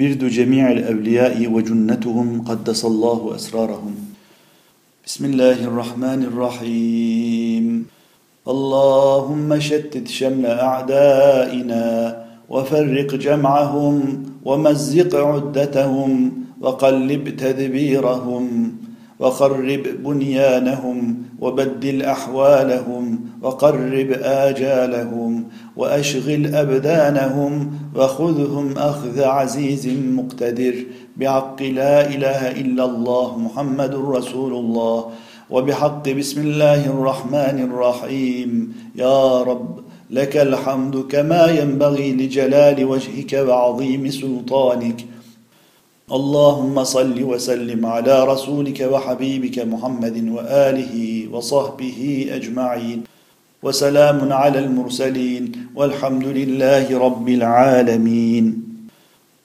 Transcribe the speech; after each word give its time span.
ورد 0.00 0.24
جميع 0.24 0.72
الأولياء 0.72 1.52
وجنتهم 1.52 2.42
قدس 2.42 2.84
الله 2.84 3.34
أسرارهم. 3.34 3.94
بسم 5.06 5.24
الله 5.24 5.64
الرحمن 5.64 6.22
الرحيم. 6.22 7.86
اللهم 8.48 9.58
شتت 9.58 10.08
شمل 10.08 10.46
أعدائنا 10.46 11.84
وفرق 12.50 13.14
جمعهم 13.14 14.24
ومزق 14.44 15.16
عدتهم 15.16 16.32
وقلب 16.60 17.36
تدبيرهم 17.36 18.72
وخرب 19.20 19.82
بنيانهم 20.04 21.16
وبدل 21.40 22.02
أحوالهم 22.02 23.20
وقرب 23.42 24.10
آجالهم 24.22 25.44
وأشغل 25.76 26.54
أبدانهم 26.54 27.70
وخذهم 27.96 28.78
أخذ 28.78 29.22
عزيز 29.22 29.86
مقتدر 29.88 30.74
بحق 31.16 31.62
لا 31.62 32.06
إله 32.14 32.50
إلا 32.50 32.84
الله 32.84 33.38
محمد 33.38 33.94
رسول 33.94 34.52
الله 34.52 35.10
وبحق 35.50 36.08
بسم 36.08 36.40
الله 36.40 36.86
الرحمن 36.86 37.68
الرحيم 37.70 38.74
يا 38.96 39.42
رب 39.42 39.80
لك 40.10 40.36
الحمد 40.36 40.96
كما 40.96 41.46
ينبغي 41.46 42.12
لجلال 42.12 42.84
وجهك 42.84 43.32
وعظيم 43.32 44.10
سلطانك 44.10 45.04
اللهم 46.12 46.84
صل 46.84 47.22
وسلم 47.22 47.86
على 47.86 48.24
رسولك 48.24 48.80
وحبيبك 48.80 49.58
محمد 49.58 50.28
وآله 50.28 51.28
وصحبه 51.32 52.26
أجمعين. 52.30 53.04
وسلام 53.62 54.32
على 54.32 54.58
المرسلين 54.58 55.52
والحمد 55.76 56.24
لله 56.24 56.98
رب 56.98 57.28
العالمين. 57.28 58.73